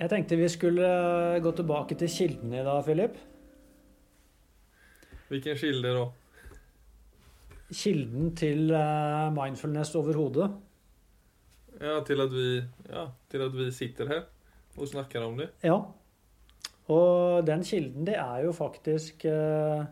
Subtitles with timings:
[0.00, 0.86] Jeg tenkte vi skulle
[1.44, 3.18] gå tilbake til kildene i dag, Philip.
[5.28, 6.06] Hvilken kilde da?
[7.68, 10.48] Kilden til eh, mindfulness overhodet.
[11.80, 12.46] Ja, til at vi,
[12.88, 14.22] ja, til at vi sitter her
[14.80, 15.50] og snakker om det.
[15.62, 15.76] Ja.
[16.90, 19.84] Og den kilden, det er jo faktisk eh,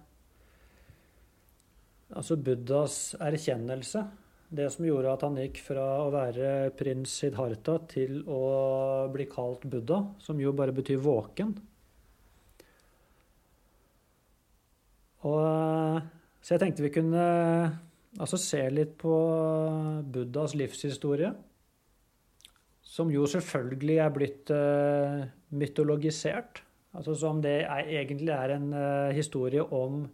[2.16, 4.06] Altså Buddhas erkjennelse.
[4.48, 9.66] Det som gjorde at han gikk fra å være prins Siddhartha til å bli kalt
[9.68, 11.52] Buddha, som jo bare betyr våken.
[15.28, 16.00] Og,
[16.40, 17.26] så jeg tenkte vi kunne
[18.16, 19.12] altså se litt på
[20.14, 21.34] Buddhas livshistorie.
[22.88, 26.62] Som jo selvfølgelig er blitt uh, mytologisert.
[26.96, 30.06] Altså som det er, egentlig er en uh, historie om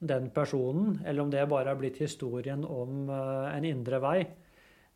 [0.00, 4.18] den personen, eller om det bare har blitt historien om uh, en indre vei,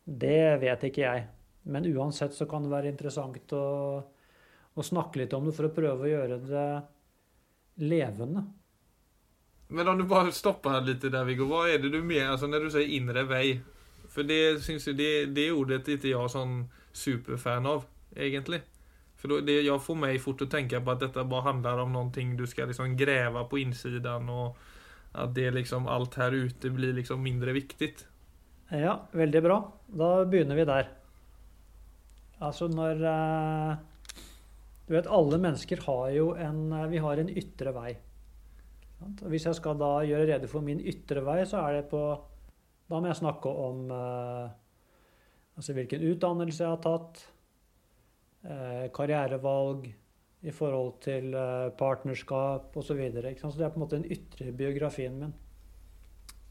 [0.05, 1.25] det vet ikke jeg.
[1.69, 3.65] Men uansett så kan det være interessant å,
[4.73, 6.67] å snakke litt om det for å prøve å gjøre det
[7.85, 8.45] levende.
[9.67, 11.47] Men om du bare stopper litt der, Viggo.
[11.49, 13.59] Hva er det du mener altså, når du sier indre vei?
[14.09, 16.59] For det, synes jeg, det, det ordet er ikke jeg sånn
[16.95, 18.61] superfan av, egentlig.
[19.17, 22.25] For det, jeg får meg fort å tenke på at dette bare handler om noe
[22.37, 24.57] du skal liksom grave på innsiden, og
[25.15, 27.93] at det liksom alt her ute blir liksom mindre viktig.
[28.73, 29.57] Ja, veldig bra.
[29.87, 30.89] Da begynner vi der.
[32.43, 33.75] Altså når eh,
[34.85, 37.93] Du vet, alle mennesker har jo en eh, Vi har en ytre vei.
[39.21, 42.01] Hvis jeg skal da gjøre rede for min ytre vei, så er det på
[42.89, 44.49] Da må jeg snakke om eh,
[45.55, 47.21] altså hvilken utdannelse jeg har tatt,
[48.93, 49.87] karrierevalg
[50.45, 52.91] i forhold til eh, partnerskap osv.
[52.91, 55.33] Så, videre, så det er på en måte den ytre biografien min.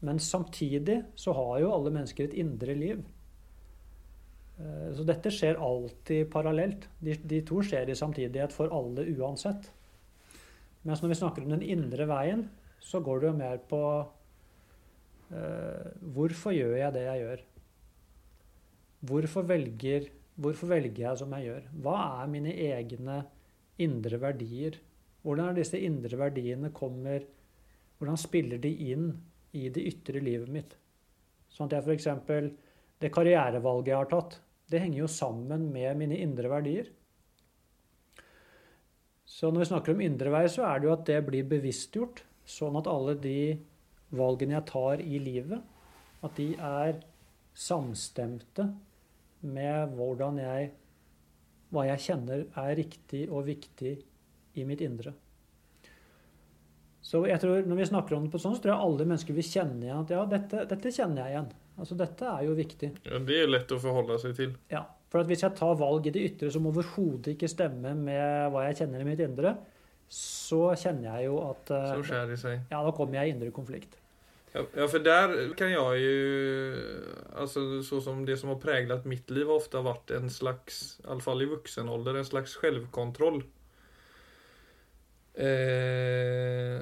[0.05, 2.99] Men samtidig så har jo alle mennesker et indre liv.
[4.59, 6.89] Eh, så dette skjer alltid parallelt.
[6.99, 9.71] De, de to skjer i samtidighet for alle uansett.
[10.85, 12.45] Mens når vi snakker om den indre veien,
[12.83, 13.81] så går det jo mer på
[15.33, 17.41] uh, Hvorfor gjør jeg det jeg gjør?
[19.09, 20.05] Hvorfor velger,
[20.37, 21.65] hvorfor velger jeg som jeg gjør?
[21.81, 23.23] Hva er mine egne
[23.81, 24.77] indre verdier?
[25.25, 27.23] Hvordan er disse indre verdiene kommer
[27.95, 29.07] Hvordan spiller de inn
[29.55, 30.73] i det ytre livet mitt?
[31.47, 32.49] Sånn at jeg f.eks.
[32.99, 34.35] Det karrierevalget jeg har tatt,
[34.67, 36.89] det henger jo sammen med mine indre verdier.
[39.25, 42.21] Så når vi snakker om indre vei, så er det jo at det blir bevisstgjort.
[42.45, 43.55] Sånn at alle de
[44.15, 45.63] valgene jeg tar i livet,
[46.23, 46.99] at de er
[47.55, 48.67] samstemte
[49.45, 50.69] med hvordan jeg
[51.73, 53.93] Hva jeg kjenner er riktig og viktig
[54.55, 55.13] i mitt indre.
[57.05, 59.35] Så jeg tror når vi snakker om det på sånn, så tror jeg alle mennesker
[59.37, 61.49] vil kjenne igjen at ja, dette, dette kjenner jeg igjen.
[61.75, 62.89] Altså dette er jo viktig.
[63.05, 64.55] Ja, Det er lett å forholde seg til.
[64.71, 64.85] Ja.
[65.11, 68.65] For at hvis jeg tar valg i det ytre som overhodet ikke stemmer med hva
[68.65, 69.53] jeg kjenner i mitt indre,
[70.11, 72.65] så kjenner jeg jo at eh, Så skjærer det seg.
[72.73, 73.99] Ja, da kommer jeg i indre konflikt.
[74.55, 76.91] Ja, for der kan jeg jo
[77.35, 81.43] altså Så som det som har preget mitt liv, har ofte vært en slags, iallfall
[81.43, 83.41] i voksen alder, en slags selvkontroll.
[85.35, 86.79] Eh,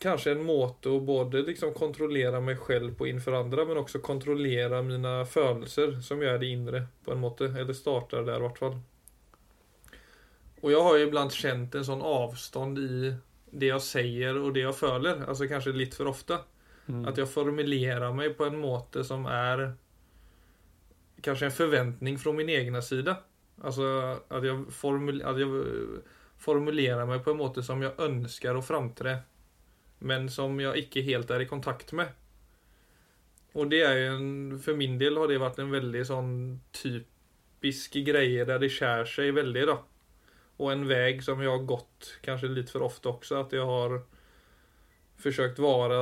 [0.00, 4.80] kanskje en måte å både liksom kontrollere meg selv på innenfor andre, men også kontrollere
[4.86, 7.50] mine følelser, som gjør det indre, på en måte.
[7.52, 8.80] Eller starter der, i hvert fall.
[10.64, 13.12] Og jeg har jo iblant kjent en sånn avstand i
[13.50, 15.24] det jeg sier og det jeg føler.
[15.26, 16.40] Altså kanskje litt for ofte.
[16.86, 17.04] Mm.
[17.10, 19.68] At jeg formulerer meg på en måte som er
[21.24, 23.16] kanskje en forventning fra min egen side.
[23.64, 23.86] Altså
[24.28, 26.02] at jeg, formul at jeg
[26.42, 29.22] formulerer meg på en måte som jeg ønsker å framtre
[29.98, 32.12] men som jeg ikke helt er i kontakt med.
[33.56, 36.32] Og det er jo en, For min del har det vært en veldig sånn
[36.76, 39.78] typisk greie der det skjærer seg veldig, da.
[40.56, 43.98] Og en vei som jeg har gått kanskje litt for ofte også, at jeg har
[45.20, 45.98] forsøkt være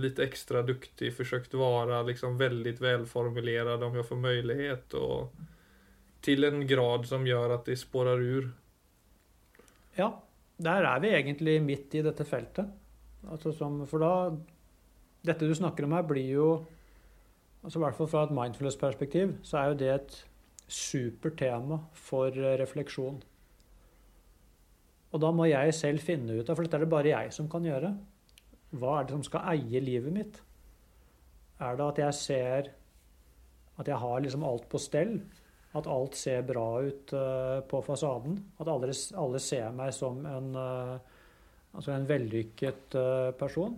[0.00, 6.62] litt ekstra dyktig, forsøkt være liksom veldig velformulert om jeg får mulighet, og til en
[6.68, 8.48] grad som gjør at det sporer ur.
[9.98, 10.10] Ja,
[10.56, 12.70] der er vi egentlig midt i dette feltet.
[13.28, 14.14] Altså som, for da
[15.24, 16.48] Dette du snakker om her, blir jo
[17.64, 20.16] altså I hvert fall fra et mindfulness-perspektiv så er jo det et
[20.68, 22.28] supert tema for
[22.60, 23.22] refleksjon.
[25.14, 27.46] Og da må jeg selv finne ut av, for dette er det bare jeg som
[27.50, 27.92] kan gjøre,
[28.74, 30.40] hva er det som skal eie livet mitt?
[31.62, 32.70] Er det at jeg ser
[33.78, 35.16] at jeg har liksom alt på stell?
[35.74, 38.36] At alt ser bra ut uh, på fasaden?
[38.62, 40.96] At alle, alle, ser meg som en uh,
[41.74, 43.72] Altså en vellykket uh, person?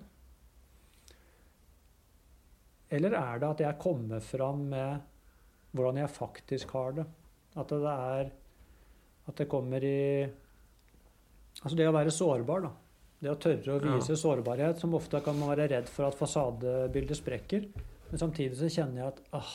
[2.92, 5.06] Eller er det at jeg kommer fram med
[5.72, 7.06] hvordan jeg faktisk har det?
[7.56, 8.28] At det er
[9.26, 10.28] At det kommer i
[11.66, 12.70] Altså det å være sårbar, da.
[13.24, 14.20] Det å tørre å vise Ja.
[14.20, 17.66] sårbarhet, som ofte kan man være redd for at fasadebildet sprekker.
[18.10, 19.54] Men samtidig så kjenner jeg at ah,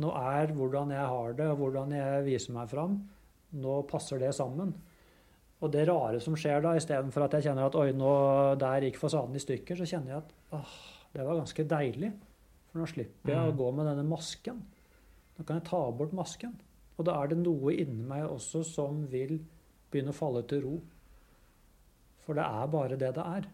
[0.00, 2.94] nå er hvordan jeg har det, og hvordan jeg viser meg fram,
[3.60, 4.72] nå passer det sammen.
[5.62, 8.12] Og det rare som skjer da, istedenfor at jeg kjenner at oi, nå
[8.58, 10.72] der gikk fasaden i stykker, så kjenner jeg at ah,
[11.12, 12.12] det var ganske deilig.
[12.72, 13.58] For nå slipper jeg å Mm.
[13.60, 14.62] gå med denne masken.
[15.38, 16.54] Nå kan jeg ta bort masken.
[16.98, 19.40] Og da er det noe inni meg også som vil
[19.92, 20.76] begynne å falle til ro.
[22.22, 23.48] For det er bare det det er.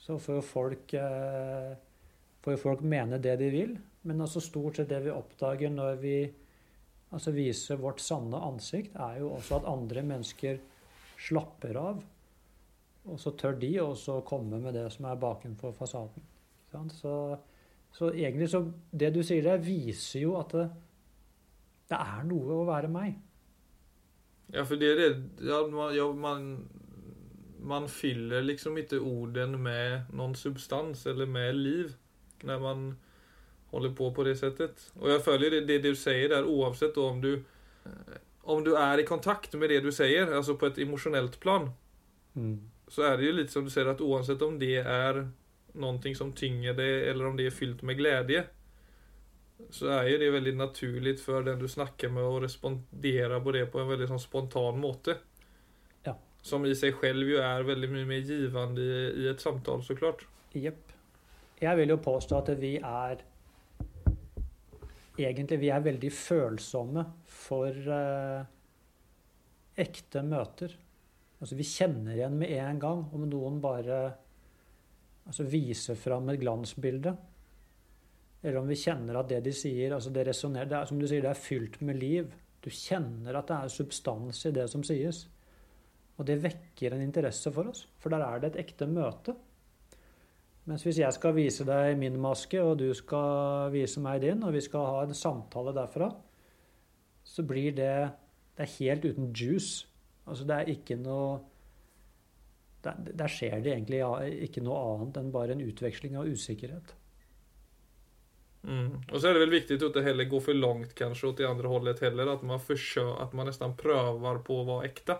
[0.00, 1.76] Så får jo folk, eh,
[2.42, 5.96] får jo folk mene det de vil, men altså stort sett det vi oppdager når
[6.02, 6.18] vi
[7.10, 10.60] altså viser vårt sanne ansikt, er jo også at andre mennesker
[11.26, 12.00] slapper av.
[13.06, 16.24] Og så tør de også komme med det som er bakenfor fasaden.
[16.92, 17.12] Så,
[17.94, 20.66] så egentlig så Det du sier der, viser jo at det,
[21.88, 23.14] det er noe å være meg.
[24.46, 25.22] Ja, för det är det.
[25.40, 26.68] Ja, man, ja, man,
[27.60, 31.94] man fyller liksom inte orden med någon substans eller med liv
[32.40, 32.96] när man
[33.66, 34.92] håller på på det sättet.
[34.94, 37.34] Och jag följer det, det du säger där oavsett då om du
[37.84, 37.90] eh,
[38.46, 41.70] om du är i kontakt med det du säger, alltså på ett emotionellt plan,
[42.88, 45.30] så är det ju lite som du säger att oavsett om det är
[45.72, 48.44] någonting som tynger deg, eller om det är fyllt med glädje
[49.74, 53.66] så er jo det veldig naturlig for den du snakker med å respondere på det
[53.72, 55.18] på en veldig sånn spontan måte.
[56.06, 56.16] Ja.
[56.46, 60.26] Som i seg selv jo er veldig mye mer givende i, i ett samtal såklart.
[60.56, 60.92] Jepp.
[61.60, 63.24] Jeg vil jo påstå at vi er
[65.16, 67.02] Egentlig vi er veldig følsomme
[67.32, 68.42] for eh,
[69.80, 70.74] ekte møter.
[71.40, 74.00] Altså Vi kjenner igjen med en gang om noen bare
[75.24, 77.14] altså viser fram et glansbilde.
[78.42, 81.06] Eller om vi kjenner at det de sier, altså det resonnerer det er, Som du
[81.06, 82.28] sier, det er fylt med liv.
[82.62, 85.26] Du kjenner at det er substans i det som sies.
[86.16, 89.34] Og det vekker en interesse for oss, for der er det et ekte møte.
[90.66, 94.54] Mens hvis jeg skal vise deg min maske, og du skal vise meg din, og
[94.56, 96.10] vi skal ha en samtale derfra,
[97.24, 98.10] så blir det
[98.56, 99.86] Det er helt uten juice.
[100.26, 101.40] Altså det er ikke noe
[102.84, 103.98] Der, der skjer det egentlig
[104.46, 106.94] ikke noe annet enn bare en utveksling av usikkerhet.
[108.66, 109.00] Mm.
[109.12, 111.48] Och så är det väl viktigt att inte heller gå för långt kanske åt det
[111.48, 112.26] andra hållet heller.
[112.26, 115.18] Att man försöker, att man nästan prövar på att vara äkta.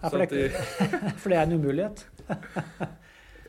[0.00, 0.50] Ja, for, det, det,
[1.18, 2.06] for det er en umulighet.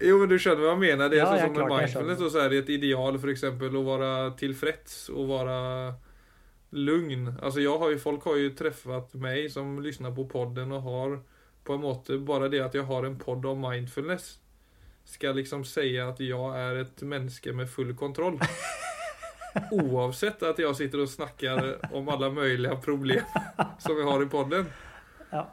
[0.01, 1.07] Jo, men du skjønner hva jeg mener.
[1.07, 3.77] Det er Ja, sånn som med mindfulness, og så er det et ideal for eksempel
[3.79, 4.09] å være
[4.41, 5.59] tilfreds og være
[6.75, 7.29] lugn.
[7.39, 11.15] Altså, jeg har jo, folk har jo treffet meg som lyssnar på podden og har
[11.63, 14.33] på en måte bare det at jeg har en podd om mindfulness
[15.05, 18.39] skal liksom si at jeg er et menneske med full kontroll.
[19.71, 21.61] Oavsett at jeg sitter og snakker
[21.95, 23.23] om alle mulige problem
[23.79, 24.67] som jeg har i podden.
[25.31, 25.45] Ja.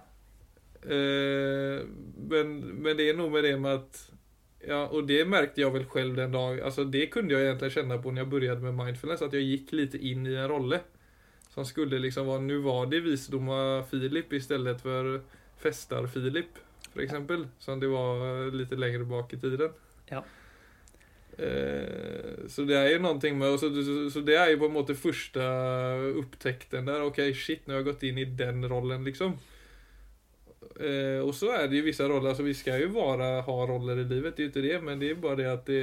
[0.83, 1.83] Eh,
[2.17, 4.09] men, men det är nog med det med att
[4.67, 7.99] Ja, och det märkte jag väl själv den dag, alltså det kunde jag egentligen känna
[7.99, 10.81] på när jag började med mindfulness, att jag gick lite in i en rolle.
[11.49, 15.21] Som skulle liksom vara, nu var det visdoma Filip istället för
[15.59, 16.47] festar Filip,
[16.93, 17.47] för exempel.
[17.59, 19.71] Som det var litt lite längre bak i tiden.
[20.07, 20.25] Ja.
[21.39, 23.71] Eh, så det er jo noe med, så,
[24.13, 25.47] så, det er jo på en måte første
[26.21, 29.39] opptekten der, ok shit, nå har jeg gått inn i den rollen liksom.
[30.81, 34.03] Eh, och så er det jo vissa roller, altså vi skal jo bare ha roller
[34.03, 35.83] i livet, det er jo ikke det, men det er bare det at det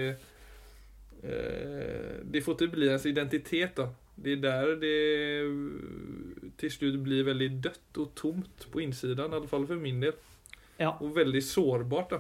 [1.24, 3.89] eh, det får inte bli ens identitet da.
[4.19, 9.79] Det er der det til slutt blir veldig dødt og tomt på innsiden, i for
[9.79, 10.17] min del.
[10.79, 10.91] Ja.
[11.00, 12.19] Og veldig sårbart da.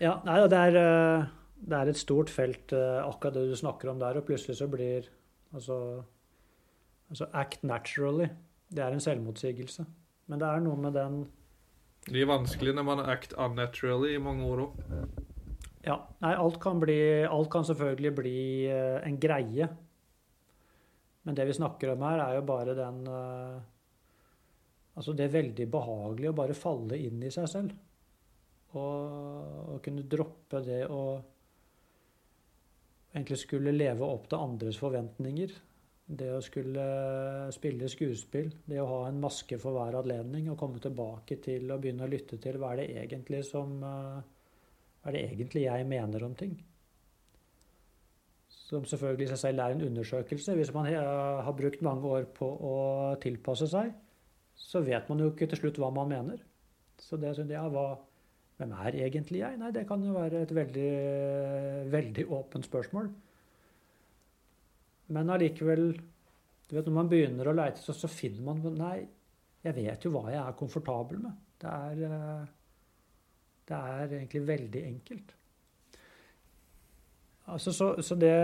[0.00, 3.90] Ja, nei, og det er, det er et stort felt, eh, akkurat det du snakker
[3.90, 5.08] om der, og plutselig så blir
[5.54, 6.02] altså,
[7.10, 8.28] altså act naturally.
[8.68, 9.86] Det er en selvmotsigelse.
[10.26, 11.24] Men det er noe med den
[12.06, 14.76] Det blir vanskelig når man har act unnaturally i mange år òg.
[15.86, 18.38] Ja, nei, alt kan, bli, alt kan selvfølgelig bli
[18.70, 19.68] eh, en greie.
[21.26, 23.56] Men det vi snakker om her, er jo bare den eh,
[24.96, 27.72] Altså det er veldig behagelig å bare falle inn i seg selv.
[28.80, 31.00] Og, og kunne droppe det å
[33.16, 35.56] egentlig skulle leve opp til andres forventninger.
[36.06, 36.84] Det å skulle
[37.54, 41.82] spille skuespill, det å ha en maske for hver anledning og komme tilbake til og
[41.82, 44.20] begynne å lytte til hva er det egentlig som eh,
[45.06, 46.54] hva er det egentlig jeg mener om ting?
[48.50, 50.56] Som selvfølgelig i seg selv er en undersøkelse.
[50.58, 52.72] Hvis man har brukt mange år på å
[53.22, 53.92] tilpasse seg,
[54.58, 56.42] så vet man jo ikke til slutt hva man mener.
[56.98, 57.86] Så det synes jeg, hva,
[58.56, 59.58] hvem er egentlig jeg?
[59.60, 60.90] Nei, det kan jo være et veldig,
[61.92, 63.10] veldig åpent spørsmål.
[65.12, 65.90] Men allikevel
[66.66, 69.06] Du vet, Når man begynner å leite, så, så finner man Nei,
[69.62, 71.36] jeg vet jo hva jeg er komfortabel med.
[71.60, 72.46] Det er, eh,
[73.68, 75.34] det er egentlig veldig enkelt.
[77.46, 78.34] Altså, så, så det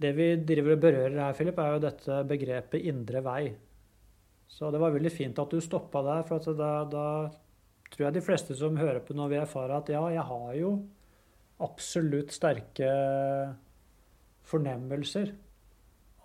[0.00, 3.42] Det vi driver og berører her, Philip, er jo dette begrepet indre vei.
[4.48, 7.04] Så det var veldig fint at du stoppa der, for da, da
[7.90, 10.72] tror jeg de fleste som hører på nå, vil erfare at ja, jeg har jo
[11.60, 12.90] absolutt sterke
[14.50, 15.34] fornemmelser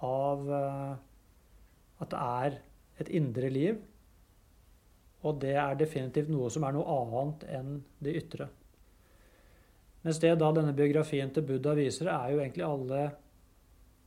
[0.06, 0.94] av uh,
[2.04, 2.58] at det er
[3.04, 3.80] et indre liv.
[5.26, 8.50] Og det er definitivt noe som er noe annet enn det ytre.
[10.06, 13.06] Mens det da denne biografien til Buddha viser, er jo egentlig alle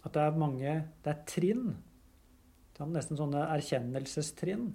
[0.06, 1.72] At det er mange Det er trinn.
[2.78, 4.68] Nesten sånne erkjennelsestrinn.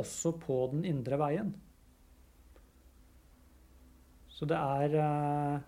[0.00, 1.52] Også på den indre veien.
[4.42, 5.60] Så det er uh,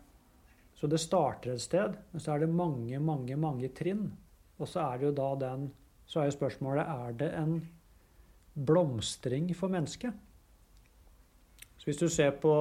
[0.75, 4.09] så det starter et sted, men så er det mange, mange, mange trinn.
[4.59, 5.69] Og så er det jo da den
[6.07, 7.55] Så er jo spørsmålet er det en
[8.67, 10.13] blomstring for mennesket.
[11.79, 12.53] Så hvis du ser på,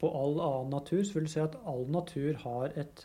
[0.00, 3.04] på all annen natur, så vil du se at all natur har et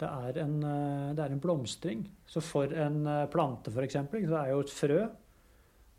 [0.00, 2.06] det er, en, det er en blomstring.
[2.26, 4.98] Så for en plante, f.eks., så er jo et frø.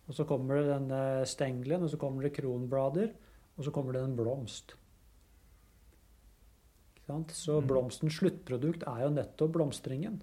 [0.07, 3.09] Og så kommer det denne stengelen, og så kommer det kronblader,
[3.57, 4.75] og så kommer det en blomst.
[7.07, 7.67] Så mm.
[7.67, 10.19] blomstens sluttprodukt er jo nettopp blomstringen.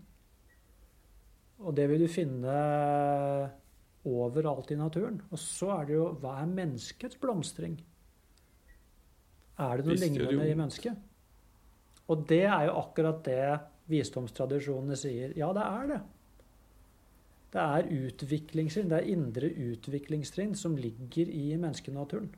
[1.64, 2.54] Og det vil du finne
[4.04, 5.22] overalt i naturen.
[5.32, 7.78] Og så er det jo Hva er menneskets blomstring?
[9.58, 10.98] Er det noe lignende i mennesket?
[12.10, 13.46] Og det er jo akkurat det
[13.88, 15.32] visdomstradisjonene sier.
[15.38, 16.00] Ja, det er det.
[17.54, 22.32] Det er utviklingstrinn, det er indre utviklingstrinn som ligger i menneskenaturen.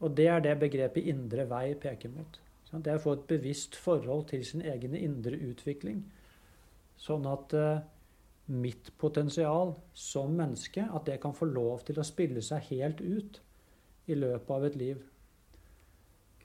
[0.00, 2.38] Og det er det begrepet indre vei peker mot.
[2.70, 6.04] Det er å få et bevisst forhold til sin egen indre utvikling.
[7.00, 7.82] Sånn at uh,
[8.50, 13.40] mitt potensial som menneske, at det kan få lov til å spille seg helt ut
[14.10, 15.02] i løpet av et liv.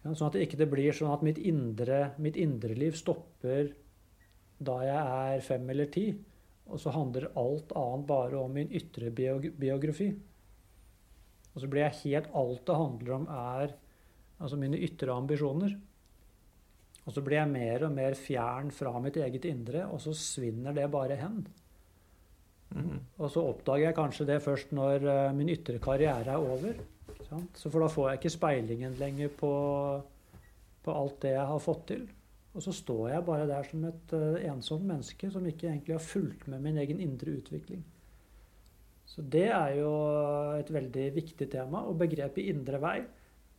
[0.05, 3.71] Sånn at det ikke blir sånn at mitt indre, mitt indre liv stopper
[4.65, 6.09] da jeg er fem eller ti,
[6.69, 10.11] og så handler alt annet bare om min ytre biografi.
[11.55, 13.75] Og så blir jeg helt Alt det handler om, er
[14.43, 15.75] altså mine ytre ambisjoner.
[17.05, 20.73] Og så blir jeg mer og mer fjern fra mitt eget indre, og så svinner
[20.75, 21.45] det bare hen.
[22.73, 22.97] Mm.
[23.21, 26.81] Og så oppdager jeg kanskje det først når uh, min ytre karriere er over.
[27.55, 29.51] Så for da får jeg ikke speilingen lenger på,
[30.83, 32.05] på, alt det jeg har fått til.
[32.55, 36.03] Og så står jeg bare der som et uh, ensomt menneske som ikke egentlig har
[36.03, 37.85] fulgt med min egen indre utvikling.
[39.05, 39.91] Så det er jo
[40.57, 41.83] et veldig viktig tema.
[41.85, 42.97] Og begrepet indre vei,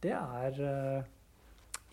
[0.03, 1.07] det er uh,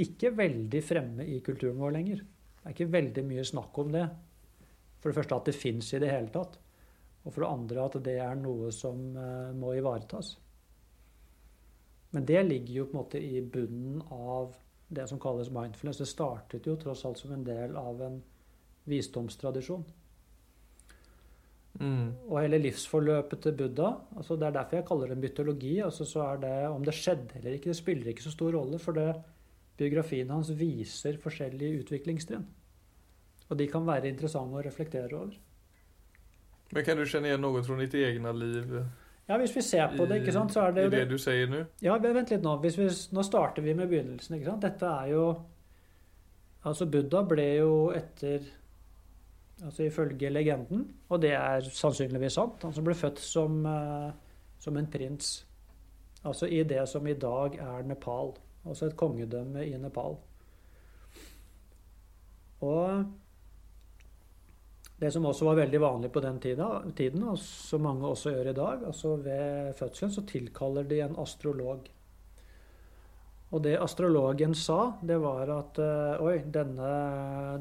[0.03, 2.23] ikke veldig fremme i kulturen vår lenger.
[2.23, 4.07] Det er ikke veldig mye snakk om det.
[4.99, 6.57] For det første at det fins i det hele tatt.
[7.23, 10.35] Og for det andre at det er noe som uh, må ivaretas.
[12.13, 14.53] Men det ligger jo på en måte i bunnen av
[14.93, 16.01] det som kalles mindfulness.
[16.03, 18.19] Det startet jo tross alt som en del av en
[18.89, 19.85] visdomstradisjon.
[21.81, 22.09] Mm.
[22.29, 25.79] Og hele livsforløpet til Buddha altså Det er derfor jeg kaller det mytologi.
[25.81, 28.79] altså så er det, Om det skjedde eller ikke, det spiller ikke så stor rolle.
[28.79, 29.15] For det,
[29.77, 32.45] biografien hans viser forskjellige utviklingstrinn.
[33.49, 35.33] Og de kan være interessante å reflektere over.
[36.73, 38.77] Men kan du kjenne igjen noe fra ditt eget liv?
[39.27, 41.21] Ja, hvis vi ser på det, ikke sant, så er det jo det, det du
[41.21, 41.63] sier nå?
[41.81, 42.57] Ja, vent litt nå.
[42.63, 42.71] Vi,
[43.15, 44.35] nå starter vi med begynnelsen.
[44.35, 44.65] ikke sant?
[44.65, 45.25] Dette er jo
[46.63, 48.45] Altså, Buddha ble jo etter
[49.61, 54.09] Altså ifølge legenden, og det er sannsynligvis sant, han som ble født som, uh,
[54.59, 55.35] som en prins.
[56.23, 58.33] Altså i det som i dag er Nepal
[58.67, 60.15] altså et kongedømme i Nepal.
[62.63, 63.05] Og
[64.99, 68.55] det som også var veldig vanlig på den tiden, og som mange også gjør i
[68.59, 71.89] dag, altså ved fødselen så tilkaller de en astrolog.
[73.53, 76.93] Og det astrologen sa, det var at uh, oi, denne,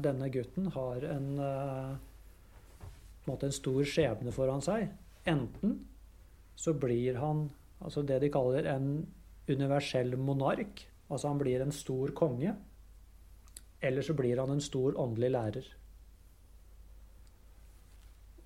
[0.01, 4.87] denne, gutten har en, uh, en stor skjebne foran seg.
[5.29, 5.77] Enten
[6.57, 7.45] så blir han
[7.83, 8.89] altså det de kaller en
[9.49, 12.55] universell monark, Altså han blir en stor konge,
[13.83, 15.67] eller så blir han en stor åndelig lærer.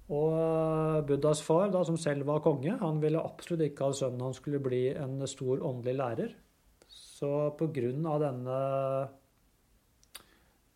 [0.09, 4.41] Og Buddhas far, da, som selv var konge, han ville absolutt ikke at sønnen hans
[4.41, 6.35] skulle bli en stor åndelig lærer.
[7.17, 8.17] Så pga.
[8.21, 8.57] denne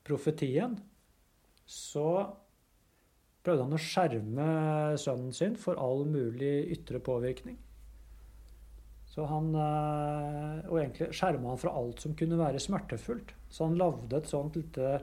[0.01, 0.79] profetien
[1.69, 2.07] så
[3.45, 4.47] prøvde han å skjerme
[5.01, 7.59] sønnen sin for all mulig ytre påvirkning.
[9.11, 13.33] Så han, eh, og egentlig skjerma han fra alt som kunne være smertefullt.
[13.51, 15.01] Så han lagde et sånt lite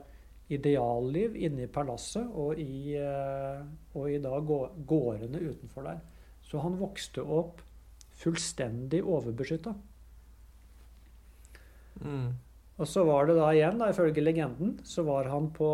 [0.49, 3.61] idealliv inne i palasset og i, eh,
[3.93, 6.01] og i da gårdene utenfor der.
[6.41, 7.61] Så han vokste opp
[8.19, 9.75] fullstendig overbeskytta.
[12.01, 12.31] Mm.
[12.79, 15.69] Og så var det da igjen, da, ifølge legenden, så var han på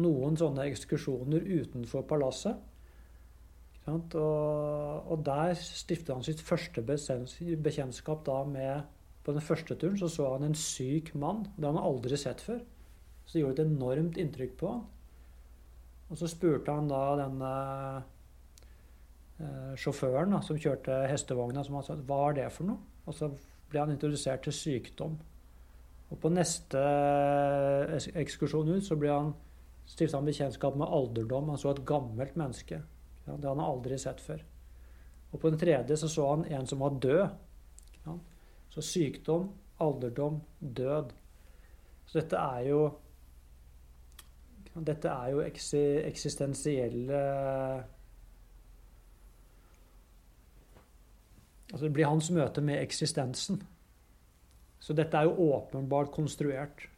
[0.00, 2.56] noen sånne ekskursjoner utenfor palasset.
[3.90, 8.84] Og, og der stiftet han sitt første bekjent- bekjentskap da med
[9.22, 11.44] På den første turen så så han en syk mann.
[11.56, 12.58] Det han aldri sett før.
[13.24, 14.80] Så det gjorde et enormt inntrykk på han.
[16.10, 17.52] Og så spurte han da denne
[19.38, 22.82] eh, sjåføren da, som kjørte hestevogna, som han sa hva er det for noe?
[23.06, 23.30] Og så
[23.72, 25.16] ble han introdusert til sykdom.
[26.12, 26.80] Og på neste
[28.20, 29.32] ekskursjon ut så ble han
[29.88, 31.48] stifta han bekjentskap med alderdom.
[31.52, 32.82] Han så et gammelt menneske.
[33.26, 34.42] Ja, det han han aldri sett før.
[35.32, 37.24] Og på den tredje så så han en som var død.
[38.04, 38.18] Ja.
[38.72, 39.48] Så sykdom,
[39.80, 41.12] alderdom, død.
[42.06, 42.82] Så dette er jo
[44.72, 47.18] Dette er jo eksistensielle
[51.72, 53.62] Altså det blir hans møte med eksistensen.
[54.82, 56.88] Så dette er jo åpenbart konstruert.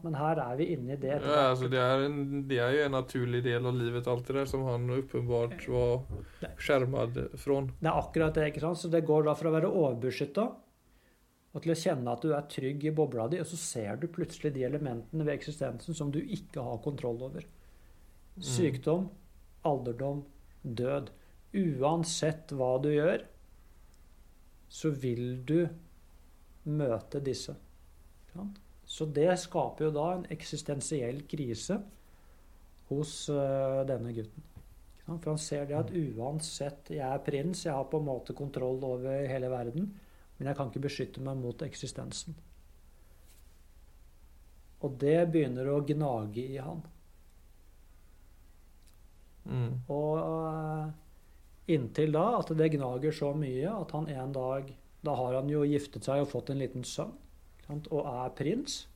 [0.00, 1.18] Men her er vi inne i det.
[1.20, 4.38] Ja, altså det, er en, det er jo en naturlig del av livet, alt det
[4.38, 6.06] der som han uppenbart var
[6.56, 7.68] skjermet från.
[7.82, 8.46] Det er akkurat det.
[8.48, 8.80] ikke sant?
[8.80, 10.46] Så det går da fra å være overbeskytta
[11.54, 14.08] og til å kjenne at du er trygg i bobla di, og så ser du
[14.10, 17.44] plutselig de elementene ved eksistensen som du ikke har kontroll over.
[18.42, 19.04] Sykdom,
[19.68, 20.24] alderdom,
[20.64, 21.12] død.
[21.54, 23.22] Uansett hva du gjør,
[24.74, 25.60] så vil du
[26.66, 27.54] møte disse.
[28.84, 31.78] Så det skaper jo da en eksistensiell krise
[32.90, 34.50] hos øh, denne gutten.
[35.04, 38.80] For han ser det at uansett Jeg er prins, jeg har på en måte kontroll
[38.84, 39.90] over hele verden,
[40.38, 42.36] men jeg kan ikke beskytte meg mot eksistensen.
[44.84, 46.82] Og det begynner å gnage i han.
[49.44, 49.72] Mm.
[49.92, 50.92] Og øh,
[51.70, 54.72] inntil da at det gnager så mye at han en dag
[55.04, 57.10] Da har han jo giftet seg og fått en liten sønn,
[57.68, 58.86] og er prins.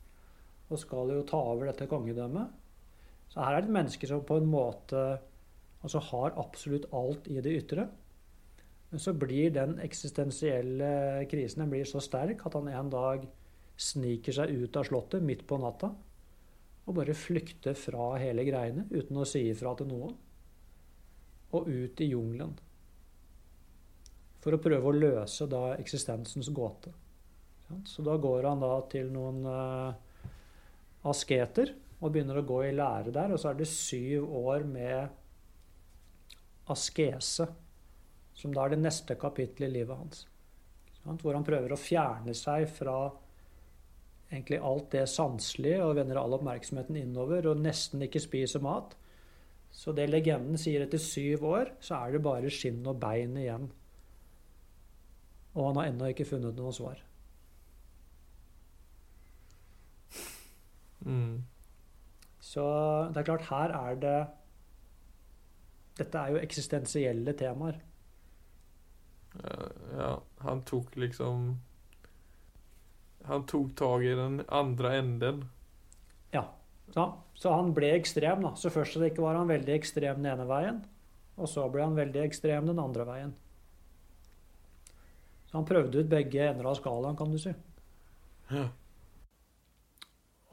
[0.72, 2.48] Og skal jo ta over dette kongedømmet.
[3.28, 5.02] Så her er det et menneske som på en måte
[5.84, 7.84] altså har absolutt alt i det ytre.
[8.88, 13.28] Men så blir den eksistensielle krisen den blir så sterk at han en dag
[13.76, 15.92] sniker seg ut av slottet midt på natta
[16.88, 20.16] og bare flykter fra hele greiene uten å si ifra til noen
[21.56, 22.54] og ut i jungelen.
[24.42, 26.92] For å prøve å løse da eksistensens gåte.
[27.84, 30.30] Så da går han da til noen eh,
[31.10, 33.34] asketer og begynner å gå i lære der.
[33.34, 35.08] Og så er det syv år med
[36.72, 37.48] askese,
[38.36, 40.26] som da er det neste kapittelet i livet hans.
[41.02, 42.98] Hvor han prøver å fjerne seg fra
[44.28, 48.94] egentlig alt det sanselige og vender all oppmerksomheten innover og nesten ikke spiser mat.
[49.70, 53.68] Så det legenden sier etter syv år, så er det bare skinn og bein igjen.
[55.54, 57.00] Og han har ennå ikke funnet noe svar.
[61.06, 61.44] Mm.
[62.42, 62.64] Så
[63.14, 64.18] det er klart, her er det
[65.98, 67.80] Dette er jo eksistensielle temaer.
[69.38, 69.64] Ja,
[69.98, 70.10] ja,
[70.42, 71.48] han tok liksom
[73.26, 75.42] Han tok tag i den andre enden.
[76.32, 76.44] Ja.
[76.94, 77.04] Så,
[77.38, 78.54] så han ble ekstrem, da.
[78.58, 80.80] Så først så ikke var han veldig ekstrem den ene veien,
[81.38, 83.34] og så ble han veldig ekstrem den andre veien.
[85.48, 87.54] Så han prøvde ut begge ender av skalaen, kan du si.
[88.50, 88.66] Ja.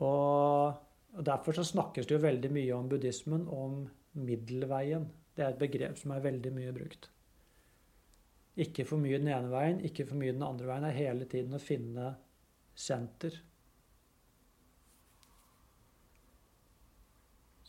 [0.06, 3.82] Og derfor så snakkes det jo veldig mye om buddhismen, om
[4.14, 5.10] middelveien.
[5.36, 7.10] Det er et begrep som er veldig mye brukt.
[8.62, 10.86] Ikke for mye den ene veien, ikke for mye den andre veien.
[10.86, 12.14] Det er hele tiden å finne
[12.78, 13.42] senter.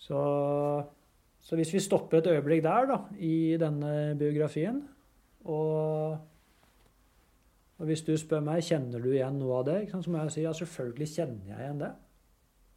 [0.07, 0.23] Så,
[1.43, 4.81] så hvis vi stopper et øyeblikk der, da, i denne biografien,
[5.47, 6.17] og,
[7.79, 10.35] og hvis du spør meg kjenner du igjen noe av det, sant, så må jeg
[10.37, 11.93] si ja, selvfølgelig kjenner jeg igjen det.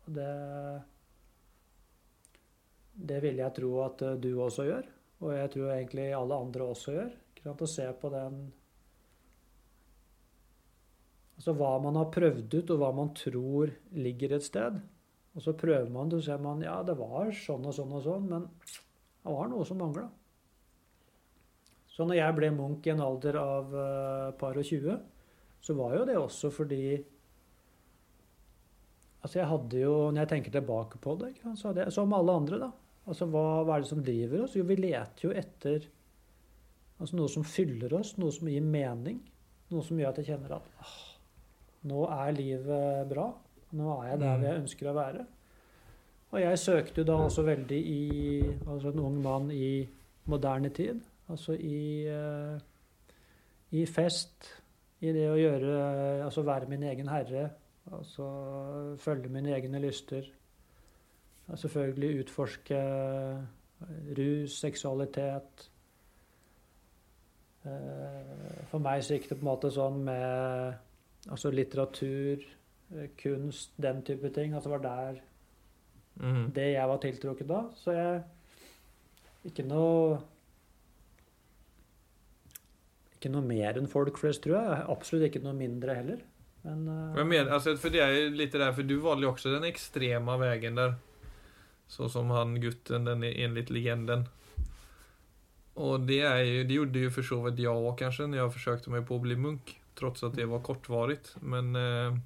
[0.06, 0.30] Og det,
[3.12, 4.88] det vil jeg tro at eh, du også gjør,
[5.22, 7.12] og jeg tror egentlig alle andre også gjør.
[7.44, 8.40] Sant, Å se på den
[11.40, 14.82] Altså hva man har prøvd ut, og hva man tror ligger et sted.
[15.40, 18.02] Og så prøver man det, og ser man ja, det var sånn og sånn og
[18.04, 20.10] sånn, men det var noe som mangla.
[21.88, 25.00] Så når jeg ble munk i en alder av uh, par og 20,
[25.64, 26.84] så var jo det også fordi
[29.20, 32.36] Altså jeg hadde jo, Når jeg tenker tilbake på det, så hadde jeg, som alle
[32.40, 32.70] andre, da
[33.10, 34.56] Altså hva, hva er det som driver oss?
[34.56, 35.88] Jo, vi leter jo etter
[37.00, 39.18] altså noe som fyller oss, noe som gir mening.
[39.72, 40.98] Noe som gjør at jeg kjenner at ah,
[41.90, 43.30] nå er livet bra.
[43.72, 44.44] Nå er jeg der Mm.
[44.44, 45.26] jeg ønsker å være.
[46.32, 49.88] Og jeg søkte jo da også veldig i Altså en ung mann i
[50.26, 51.02] moderne tid.
[51.30, 52.60] Altså i, uh,
[53.72, 54.62] i fest.
[55.02, 57.50] I det å gjøre Altså være min egen herre.
[57.92, 60.24] Altså følge mine egne lyster.
[61.56, 62.80] Selvfølgelig utforske
[64.18, 65.70] rus, seksualitet.
[68.70, 72.46] For meg så gikk det på en måte sånn med altså litteratur,
[73.22, 74.54] kunst, den type ting.
[74.54, 75.20] Altså var der
[76.20, 76.50] Mm.
[76.52, 77.72] det jeg var tiltrukket av.
[77.80, 78.24] Så jeg
[79.46, 80.18] Ikke noe
[83.16, 84.84] Ikke noe mer enn folk flest, tror jeg.
[84.92, 86.20] Absolutt ikke noe mindre heller.
[86.64, 89.32] Men uh, mener, altså, for för det er litt lite der, for du valgte jo
[89.32, 90.96] også den ekstreme veien der.
[91.88, 94.28] Så som han gutten, den enligt legenden.
[95.76, 98.56] Og det, er jo, det gjorde jo for så vidt jeg òg, kanskje, når jeg
[98.58, 99.76] forsøkte meg på å bli munk.
[100.00, 101.20] Trots at det var kortvarig.
[101.42, 102.20] Men eh,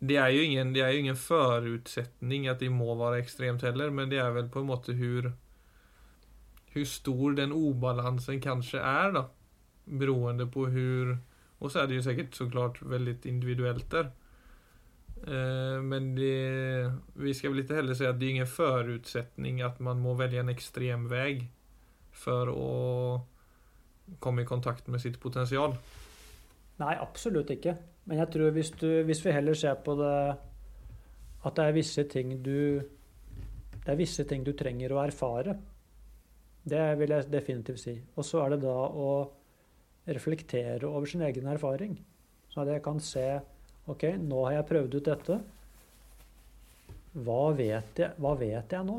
[0.00, 3.90] det er jo ingen, det er jo ingen forutsetning at det må være ekstremt heller.
[3.90, 5.32] Men det er vel på en måte hvor
[6.72, 9.24] Hvor stor den obalansen kanskje er, da.
[9.86, 11.18] Beroende på hvor
[11.60, 14.10] Og så er det jo sikkert så såklart veldig individuelt der.
[15.26, 19.80] Eh, Men det, vi skal vel ikke heller si at det er ingen forutsetning at
[19.80, 21.48] man må velge en ekstrem vei
[22.12, 23.24] for å
[24.20, 25.74] komme i kontakt med sitt potential.
[26.78, 27.74] Nei, absolutt ikke.
[28.08, 30.12] Men jeg tror hvis, du, hvis vi heller ser på det
[31.46, 32.80] at det er visse ting du
[33.78, 35.54] Det er visse ting du trenger å erfare.
[36.68, 37.94] Det vil jeg definitivt si.
[38.16, 39.10] Og så er det da å
[40.08, 41.94] reflektere over sin egen erfaring.
[42.52, 43.24] Så at jeg kan se
[43.88, 45.38] OK, nå har jeg prøvd ut dette.
[47.24, 48.98] Hva vet jeg, hva vet jeg nå?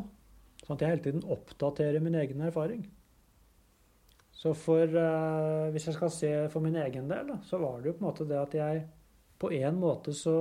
[0.63, 2.81] Sånn at jeg hele tiden oppdaterer min egen erfaring.
[4.39, 7.91] Så for, uh, hvis jeg skal se for min egen del, da, så var det
[7.91, 8.85] jo på en måte det at jeg
[9.39, 10.35] på en måte så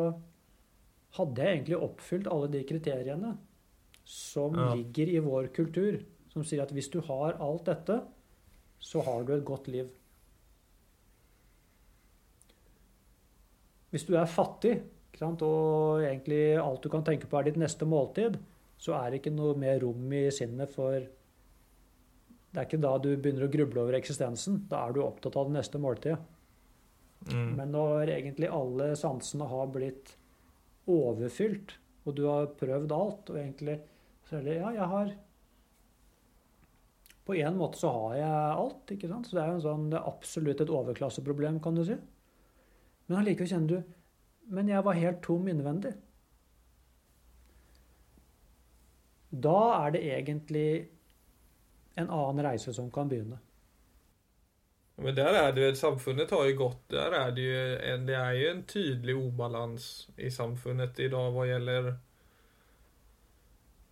[1.16, 3.32] hadde jeg egentlig oppfylt alle de kriteriene
[4.08, 4.74] som Ja.
[4.74, 5.98] ligger i vår kultur,
[6.32, 8.00] som sier at hvis du har alt dette,
[8.78, 9.88] så har du et godt liv.
[13.90, 14.82] Hvis du er fattig,
[15.20, 18.38] og egentlig alt du kan tenke på er ditt neste måltid,
[18.78, 21.00] så er det ikke noe mer rom i sinnet for
[22.48, 24.62] Det er ikke da du begynner å gruble over eksistensen.
[24.70, 26.18] Da er du opptatt av det neste måltidet.
[27.28, 27.50] Mm.
[27.58, 30.14] Men når egentlig alle sansene har blitt
[30.88, 33.78] overfylt, og du har prøvd alt, og egentlig
[34.28, 35.14] så er det Ja, jeg har
[37.28, 39.28] På en måte så har jeg alt, ikke sant?
[39.28, 41.98] Så det er jo en sånn, det er absolutt et overklasseproblem, kan du si.
[43.08, 43.94] Men allikevel kjenner du
[44.48, 45.92] Men jeg var helt tom innvendig.
[49.28, 50.68] Da er det egentlig
[51.94, 53.38] en annen reise som kan begynne.
[54.98, 58.32] Men der er det, Samfunnet har jo gått, der er det jo en, det er
[58.34, 61.92] jo en tydelig obalans i samfunnet i dag hva gjelder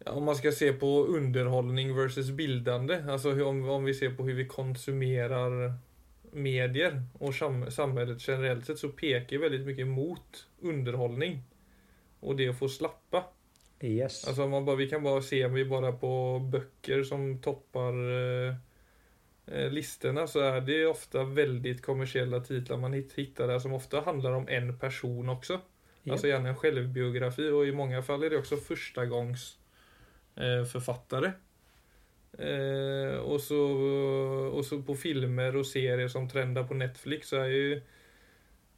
[0.03, 4.27] ja, om man skal se på underholdning versus bildende, altså om, om vi ser på
[4.27, 5.57] hvordan vi konsumerer
[6.37, 11.39] medier og sam, samfunnet generelt sett så peker veldig mye mot underholdning
[12.27, 13.29] og det å få slappa.
[13.81, 14.29] Yes.
[14.29, 18.55] Alltså man bara, vi kan bara se, om vi bara på böcker som toppar eh,
[19.47, 24.33] eh, listorna så är det ofta väldigt kommersiella titlar man hittar där som ofta handlar
[24.33, 25.53] om en person också.
[25.53, 26.12] Yep.
[26.12, 29.59] Alltså gärna en självbiografi och i många fall är det också första gångs
[30.37, 31.33] eh, författare.
[32.39, 33.61] Eh, och, så,
[34.55, 37.83] och så på filmer och serier som trendar på Netflix så är ju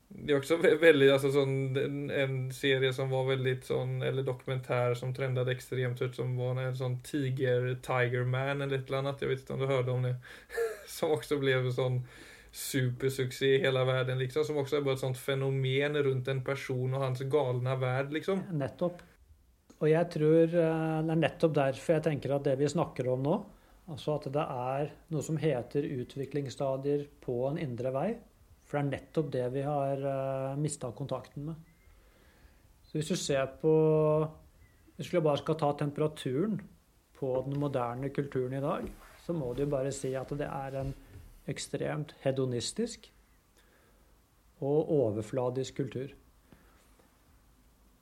[0.08, 1.76] det är också vä- väldigt, alltså sån,
[2.10, 6.76] en, serie som var väldigt sån, eller dokumentär som trendade extremt ut som var en
[6.76, 10.02] sån Tiger, Tiger Man eller ett eller annat, jag vet inte om du hörde om
[10.02, 10.14] det.
[10.86, 12.02] som också blev en sån
[12.52, 17.00] supersuccé i hela världen liksom, som er bare ett sånt fenomen rundt en person og
[17.00, 18.42] hans galne värld liksom.
[18.52, 19.02] Nettopp.
[19.78, 23.22] Og jeg tror eh, det er nettopp derfor jeg tenker at det vi snakker om
[23.22, 23.36] nå,
[23.92, 28.08] altså at det er noe som heter utviklingsstadier på en indre vei,
[28.68, 31.68] for det er nettopp det vi har uh, mista kontakten med.
[32.88, 33.72] Så hvis du ser på
[34.98, 36.56] Hvis du bare skal ta temperaturen
[37.14, 38.88] på den moderne kulturen i dag,
[39.22, 40.90] så må du bare si at det er en
[41.46, 43.06] ekstremt hedonistisk
[44.58, 46.10] og overfladisk kultur.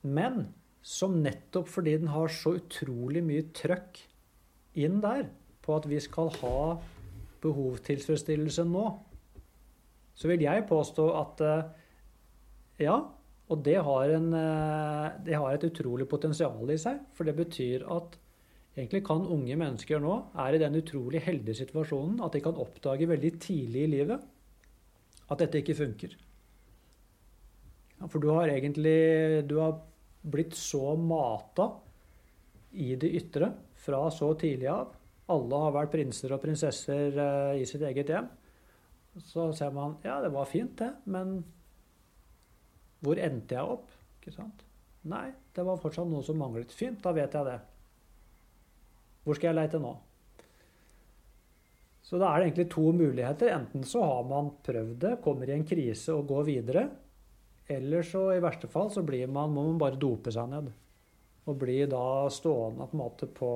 [0.01, 0.47] Men
[0.81, 4.01] som nettopp fordi den har så utrolig mye trøkk
[4.79, 5.27] inn der
[5.61, 6.59] på at vi skal ha
[7.43, 8.85] behovstilfredsstillelse nå,
[10.17, 11.67] så vil jeg påstå at eh,
[12.87, 12.97] ja,
[13.47, 17.03] og det har, en, eh, det har et utrolig potensial i seg.
[17.15, 18.17] For det betyr at
[18.77, 23.09] egentlig kan unge mennesker nå er i den utrolig heldige situasjonen at de kan oppdage
[23.09, 24.25] veldig tidlig i livet
[25.27, 26.13] at dette ikke funker.
[28.05, 29.79] For du har egentlig du har
[30.27, 31.71] blitt så mata
[32.77, 34.91] i det ytre fra så tidlig av.
[35.33, 38.27] Alle har vært prinser og prinsesser eh, i sitt eget hjem.
[39.25, 41.39] Så ser man ja, det var fint, det, men
[43.05, 43.89] hvor endte jeg opp?
[44.19, 44.63] Ikke sant?
[45.07, 46.73] Nei, det var fortsatt noe som manglet.
[46.73, 47.57] Fint, da vet jeg det.
[49.23, 49.93] Hvor skal jeg leite nå?
[52.07, 53.51] Så da er det egentlig to muligheter.
[53.51, 56.85] Enten så har man prøvd det, kommer i en krise og går videre.
[57.67, 60.71] Eller så i verste fall så man, må man bare dope seg ned.
[61.47, 63.51] Og bli da stående på på,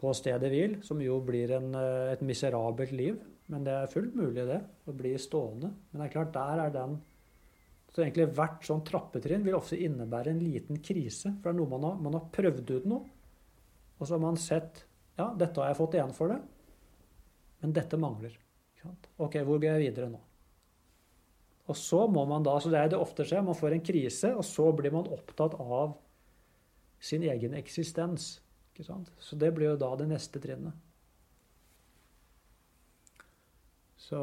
[0.00, 3.20] på stedet hvil, som jo blir en, eh, et miserabelt liv.
[3.52, 4.58] Men det er fullt mulig, det.
[4.86, 5.70] Å bli stående.
[5.90, 6.98] Men det er klart, der er den
[7.94, 11.30] Så egentlig hvert sånn trappetrinn vil ofte innebære en liten krise.
[11.38, 13.06] For det er noe man har, man har prøvd ut noe.
[13.96, 14.84] Og så har man sett
[15.16, 16.40] Ja, dette har jeg fått igjen for det.
[17.62, 18.34] Men dette mangler.
[19.16, 20.20] OK, hvor går jeg videre nå?
[21.66, 24.30] Og så må man da, så det er det ofte skjer, man får en krise,
[24.38, 25.96] og så blir man opptatt av
[27.02, 28.36] sin egen eksistens.
[28.76, 30.76] Så det blir jo da det neste trinnet.
[34.06, 34.18] Så,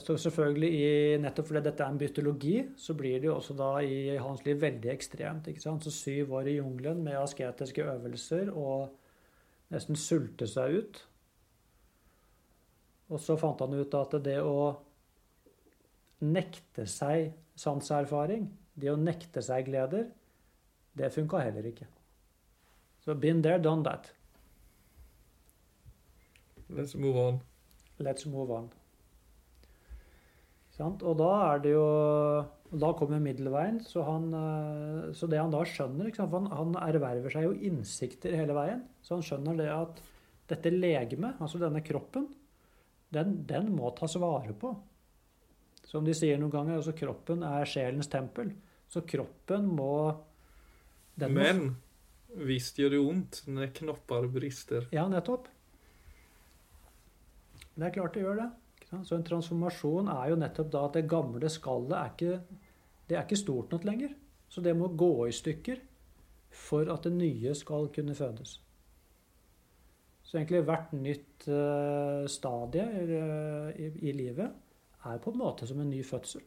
[0.00, 3.68] så, selvfølgelig, i, nettopp fordi dette er en bytologi, så blir det jo også da
[3.84, 5.50] i hans liv veldig ekstremt.
[5.52, 5.84] ikke sant?
[5.84, 8.88] Så syv år i jungelen med asketiske øvelser og
[9.72, 11.02] nesten sulte seg ut.
[13.12, 14.72] Og så fant han ut at det å
[16.24, 18.48] nekte seg sanserfaring,
[18.80, 20.08] det å nekte seg gleder,
[20.96, 21.84] det funka heller ikke.
[23.04, 24.14] Så been there, done that.
[26.70, 27.42] Let's move on.
[28.00, 28.72] Let's move on.
[30.80, 31.88] Og da er det jo
[32.80, 33.82] Da kommer middelveien.
[33.84, 38.32] Så, han, eh, så det han da skjønner for han, han, erverver seg jo innsikter
[38.38, 38.86] hele veien.
[39.04, 40.00] Så han skjønner det at
[40.48, 42.26] dette legemet, altså denne kroppen,
[43.12, 44.72] den, den må tas vare på.
[45.84, 48.54] Som de sier noen ganger, altså kroppen er sjelens tempel.
[48.88, 49.92] Så kroppen må
[51.20, 51.74] Men
[52.48, 54.88] visst gjør det vondt når knopper brister.
[54.96, 55.50] Ja, nettopp.
[57.76, 58.50] Det er klart det gjør det.
[59.00, 62.58] Så en transformasjon er jo nettopp da at det gamle skallet er ikke,
[63.08, 64.12] det er ikke stort nok lenger.
[64.52, 65.80] Så det må gå i stykker
[66.52, 68.58] for at det nye skal kunne fødes.
[70.22, 74.52] Så egentlig hvert nytt uh, stadie uh, i, i, livet
[75.08, 76.44] er på en måte som en ny fødsel.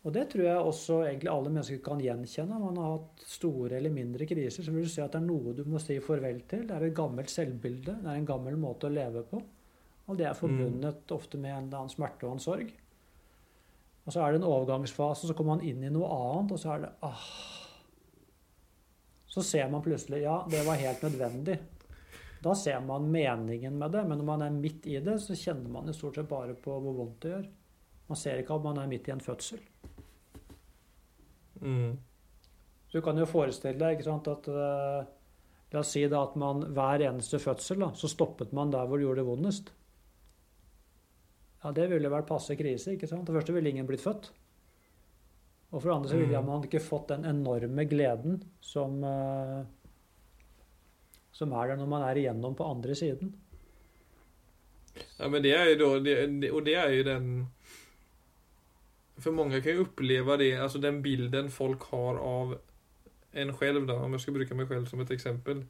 [0.00, 2.58] Og det tror jeg også egentlig alle mennesker kan gjenkjenne.
[2.60, 4.64] Man har hatt store eller mindre kriser.
[4.64, 6.64] Så vil du si at det er noe du må si farvel til.
[6.68, 7.98] Det er et gammelt selvbilde.
[8.00, 9.42] Det er en gammel måte å leve på.
[10.10, 11.14] Og det er forbundet mm.
[11.14, 12.70] ofte med en eller annen smerte og en sorg.
[14.04, 16.72] Og så er det en overgangsfase, så kommer man inn i noe annet, og så
[16.74, 17.26] er det ah.
[19.30, 21.60] Så ser man plutselig ja, det var helt nødvendig.
[22.42, 25.70] Da ser man meningen med det, men når man er midt i det, så kjenner
[25.70, 27.48] man jo stort sett bare på hvor vondt det gjør.
[28.10, 29.60] Man ser ikke at man er midt i en fødsel.
[31.60, 31.98] Mm.
[32.88, 35.04] Så du kan jo forestille deg ikke sant, at uh,
[35.70, 38.98] La oss si da at man hver eneste fødsel da, så stoppet man der hvor
[38.98, 39.70] det gjorde det vondest.
[41.60, 42.94] Ja, det ville vært passe krise.
[42.94, 43.26] ikke sant?
[43.26, 44.30] For det første ville ingen blitt født.
[45.70, 46.48] Og for det andre så ville mm.
[46.48, 49.60] man ikke fått den enorme gleden som, uh,
[51.36, 53.34] som er der når man er igjennom på andre siden.
[55.20, 57.26] Ja, men det er jo da det, Og det er jo den
[59.22, 62.56] For mange kan jo oppleve det, altså den bilden folk har av
[63.32, 65.60] en selv, da, om jeg skal bruke meg selv som et eksempel.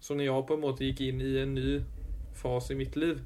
[0.00, 1.76] Så når jeg på en måte gikk inn i en ny
[2.34, 3.20] fase i mitt liv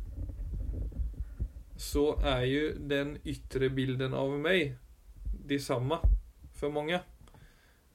[1.80, 4.74] så er jo den ytre bilden av meg
[5.48, 5.96] det samme
[6.52, 7.00] for mange.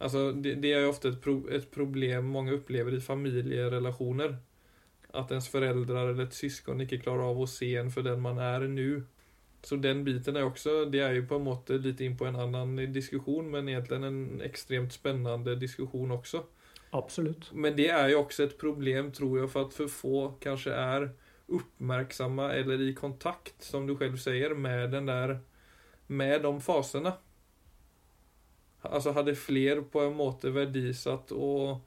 [0.01, 4.33] Altså, det, det er jo ofte et, pro, et, problem mange opplever i familierelasjoner.
[5.15, 8.41] At ens foreldre eller et søsken ikke klarer av å se en for den man
[8.41, 9.03] er nå.
[9.65, 12.37] Så den biten er også Det er jo på en måte litt inn på en
[12.41, 16.43] annen diskusjon, men egentlig en ekstremt spennende diskusjon også.
[16.95, 17.51] Absolutt.
[17.53, 21.07] Men det er jo også et problem, tror jeg, for at for få kanskje er
[21.47, 25.39] uppmärksamma eller i kontakt, som du själv säger, med den där
[26.07, 27.13] med de fasene.
[28.81, 31.81] Alltså hade fler på en måte verdisatt og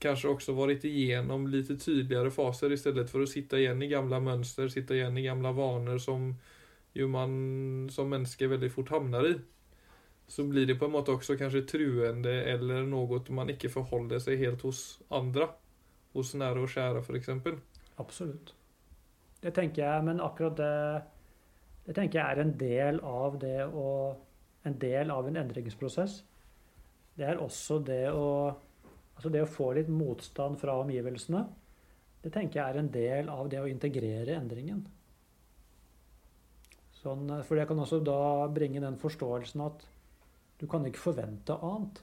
[0.00, 4.70] kanskje også vært igjennom litt tydeligere faser istället for å sitte igjen i gamle mønster,
[4.72, 6.32] sitte igjen i gamle vaner som
[6.96, 9.34] jo man som menneske veldig fort havner i.
[10.30, 14.40] Så blir det på en måte også kanskje truende eller noe man ikke forholder seg
[14.40, 15.50] helt hos andre.
[16.14, 17.28] Hos nære og kjære, f.eks.
[17.98, 18.54] Absolutt.
[19.40, 20.74] Det tenker jeg, men akkurat det
[21.86, 23.86] det tenker jeg er en del av det å
[24.60, 26.18] En del av en endringsprosess.
[27.16, 28.26] Det er også det å
[29.16, 31.40] Altså det å få litt motstand fra omgivelsene.
[32.24, 34.78] Det tenker jeg er en del av det å integrere endringen.
[36.96, 39.84] Sånn, for det kan også da bringe den forståelsen at
[40.60, 42.00] du kan ikke forvente annet.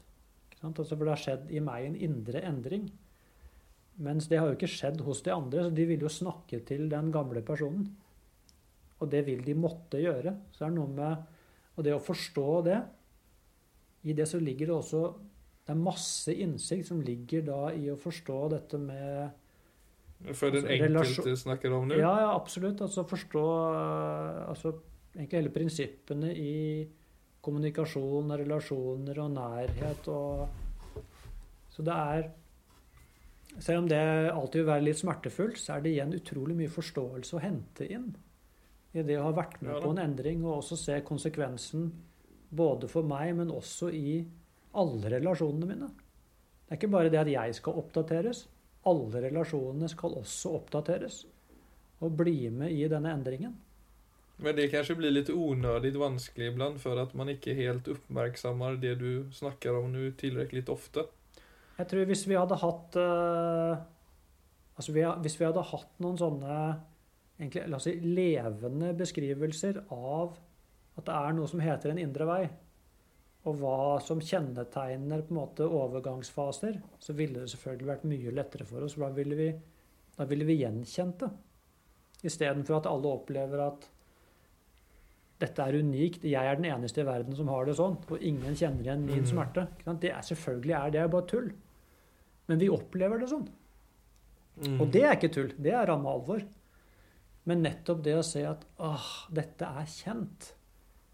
[0.51, 0.69] Ikke?
[0.69, 2.85] Altså, for det har skjedd i meg en indre endring.
[3.97, 6.85] Mens det har jo ikke skjedd hos de andre, så de vil jo snakke til
[6.91, 7.87] den gamle personen.
[9.01, 10.35] Og det vil de måtte gjøre.
[10.51, 11.33] Så det er noe med
[11.77, 12.77] Og det å forstå det
[14.09, 15.01] I det så ligger det også
[15.67, 21.21] Det er masse innsikt som ligger da i å forstå dette med For den Altså,
[21.21, 21.99] enkelte snakker om nå?
[22.01, 22.81] Ja, ja, absolutt.
[22.81, 23.43] Altså forstå
[24.49, 24.73] altså,
[25.13, 26.55] egentlig hele prinsippene i
[27.45, 31.03] kommunikasjon og relasjoner og nærhet og
[31.69, 32.31] Så det er
[33.59, 33.99] Selv om det
[34.31, 38.11] alltid vil være litt smertefullt, så er det igjen utrolig mye forståelse å hente inn
[38.93, 41.89] i det å ha vært med Ja på en endring, og også se konsekvensen
[42.49, 44.19] både for meg, men også i
[44.77, 45.89] alle relasjonene mine.
[46.67, 48.45] Det er ikke bare det at jeg skal oppdateres.
[48.87, 51.23] Alle relasjonene skal også oppdateres
[52.03, 53.55] og bli med i denne endringen.
[54.37, 58.93] Men det kanskje blir litt unødig vanskelig iblant for at man ikke helt oppmerksammer det
[59.01, 61.07] du snakker om nå tilrekkelig ofte.
[61.77, 63.81] Jeg tror hvis vi hadde hatt eh,
[64.77, 66.53] altså vi, Hvis vi hadde hatt noen sånne
[67.39, 70.37] egentlig, la oss si, levende beskrivelser av
[70.97, 72.43] at det er noe som heter en indre vei,
[73.45, 78.65] og hva som kjennetegner på en måte overgangsfaser, så ville det selvfølgelig vært mye lettere
[78.65, 78.95] for oss.
[78.97, 79.51] for Da ville vi,
[80.17, 81.29] da ville vi gjenkjent det.
[82.25, 83.85] Istedenfor at alle opplever at
[85.37, 88.57] dette er unikt, jeg er den eneste i verden som har det sånn, og ingen
[88.57, 89.29] kjenner igjen min Mhm.
[89.29, 89.67] smerte.
[90.01, 91.51] Det er selvfølgelig er det bare tull.
[92.47, 93.47] Men vi opplever det sånn.
[94.57, 94.77] Mm.
[94.81, 96.43] Og det er ikke tull, det er ramme alvor.
[97.47, 100.53] Men nettopp det å se at åh, dette er kjent.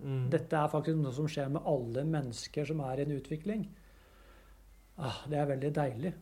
[0.01, 0.27] Mm.
[0.33, 3.65] Dette er faktisk noe som skjer med alle mennesker som er i en utvikling.
[5.01, 6.13] Ah, det er veldig deilig.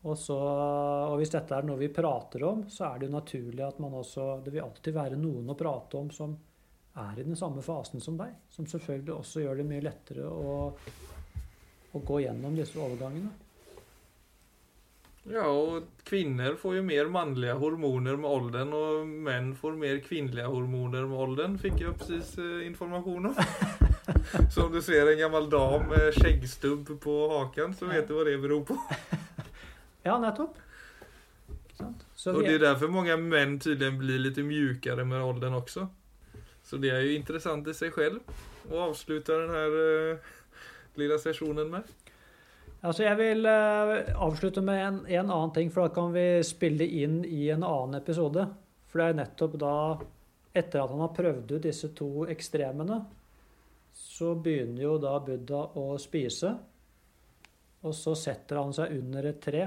[0.00, 3.66] Og, så, og hvis dette er noe vi prater om, så er det jo naturlig
[3.66, 6.32] at man også Det vil alltid være noen å prate om som
[7.00, 8.32] er i den samme fasen som deg.
[8.48, 10.56] Som selvfølgelig også gjør det mye lettere å,
[11.92, 13.32] å gå gjennom disse overgangene.
[15.28, 20.48] Ja, og kvinner får jo mer mannlige hormoner med ålderen, og menn får mer kvinnelige
[20.48, 23.36] hormoner med ålderen, fikk jeg precis eh, informasjon om.
[24.52, 28.24] Så om du ser en gammel dam med skjeggstubb på haken, så vet du hva
[28.26, 28.78] det beror på.
[30.00, 30.54] Ja, nettopp.
[32.16, 35.84] Så Og det er derfor mange menn tydligen blir litt mjukere med ålderen også.
[36.64, 40.30] Så det er jo interessant i seg selv å avslutte denne eh,
[41.00, 41.84] lilla sesjonen med.
[42.80, 46.86] Altså jeg vil eh, avslutte med en, en annen ting, for da kan vi spille
[47.02, 48.46] inn i en annen episode.
[48.88, 49.74] For det er nettopp da,
[50.56, 53.02] etter at han har prøvd ut disse to ekstremene,
[53.92, 56.54] så begynner jo da Buddha å spise.
[57.84, 59.62] Og så setter han seg under et tre,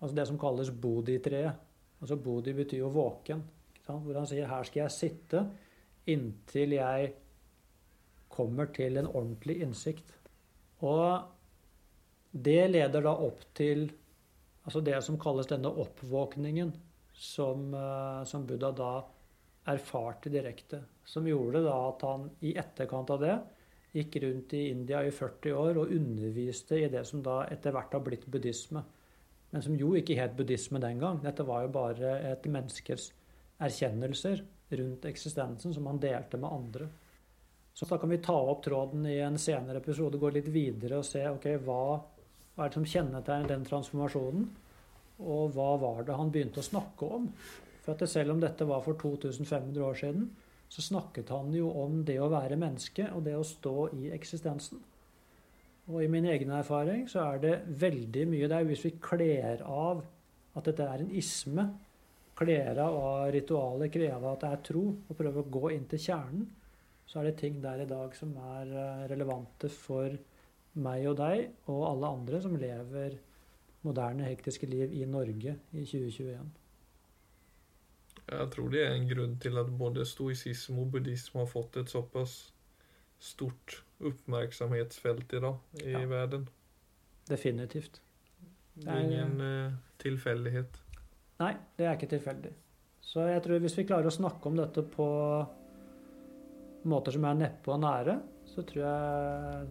[0.00, 1.64] altså det som kalles bodhi-treet.
[1.98, 3.40] Altså bodhi betyr jo våken.
[3.88, 5.40] Hvor han sier her skal jeg sitte
[6.08, 7.08] inntil jeg
[8.32, 10.12] kommer til en ordentlig innsikt.
[10.84, 11.37] Og
[12.30, 13.88] det leder da opp til
[14.64, 16.72] altså det som kalles denne oppvåkningen,
[17.12, 18.92] som, eh, som Buddha da
[19.68, 20.82] erfarte direkte.
[21.04, 23.38] Som gjorde da at han i etterkant av det
[23.96, 27.96] gikk rundt i India i 40 år og underviste i det som da etter hvert
[27.96, 28.84] har blitt buddhisme.
[29.50, 31.22] Men som jo ikke het buddhisme den gang.
[31.24, 33.10] Dette var jo bare et menneskers
[33.58, 34.44] erkjennelser
[34.76, 36.88] rundt eksistensen som han delte med andre.
[37.72, 41.06] Så da kan vi ta opp tråden i en senere episode, gå litt videre og
[41.06, 41.82] se ok, hva,
[42.58, 44.46] hva er det som kjennetegner den transformasjonen,
[45.22, 47.28] og hva var det han begynte å snakke om?
[47.84, 50.24] For at selv om dette var for 2500 år siden,
[50.66, 54.82] så snakket han jo om det å være menneske og det å stå i eksistensen.
[55.86, 60.02] Og i min egen erfaring så er det veldig mye der hvis vi kler av
[60.58, 61.64] at dette er en isme,
[62.38, 66.02] kler av at ritualet krever at det er tro, og prøver å gå inn til
[66.10, 66.50] kjernen,
[67.06, 70.12] så er det ting der i dag som er eh, relevante for
[70.74, 73.18] meg og deg og alle andre som lever
[73.86, 76.48] moderne, hektiske liv i Norge i 2021.
[78.28, 81.88] Jeg tror det er en grunn til at både stoisisme og buddhisme har fått et
[81.88, 82.52] såpass
[83.18, 86.04] stort oppmerksomhetsfelt i dag i Ja.
[86.06, 86.48] verden.
[87.28, 88.00] Definitivt.
[88.76, 90.76] Det er ingen eh, tilfeldighet.
[91.40, 92.52] Nei, det er ikke tilfeldig.
[93.00, 95.06] Så jeg tror hvis vi klarer å snakke om dette på
[96.84, 99.68] måter som er neppe og nære, så tror jeg,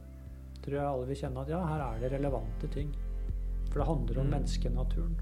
[0.68, 2.92] tror jeg alle vil kjenne at ja, her er det relevante ting.
[3.72, 4.32] For det handler om Mm.
[4.36, 5.16] menneskenaturen.